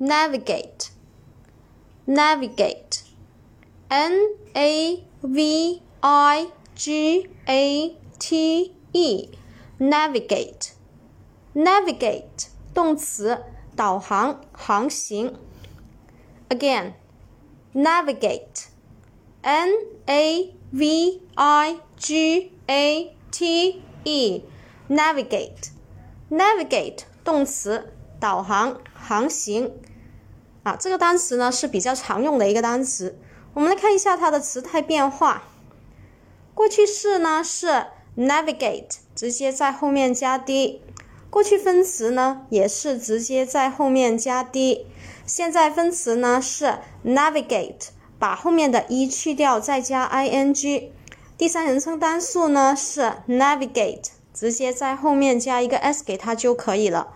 [0.00, 0.90] navigate,
[2.06, 3.02] navigate,
[3.88, 9.30] n a v i g a t e,
[9.78, 10.72] navigate,
[11.54, 13.42] navigate 动词，
[13.74, 15.38] 导航、航行。
[16.48, 16.92] Again,
[17.72, 18.68] navigate,
[19.42, 19.70] n
[20.06, 24.44] a v i g a t e,
[24.88, 25.70] navigate,
[26.28, 27.92] navigate 动词。
[28.18, 29.70] 导航、航行
[30.63, 33.17] 啊，这个单词呢是比较常用的一个单词。
[33.53, 35.43] 我们来看一下它的词态变化。
[36.53, 40.81] 过去式呢是 navigate，直接在后面加 d；
[41.29, 44.85] 过去分词呢也是直接在后面加 d；
[45.25, 47.87] 现在分词呢是 navigate，
[48.19, 50.89] 把后面的 e 去掉，再加 ing；
[51.37, 57.15] 第三人称单数呢是 navigate，直接在后面加一个 s 给它就可以了。